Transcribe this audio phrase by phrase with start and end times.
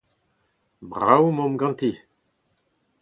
[0.89, 1.91] Brav emaomp ganti!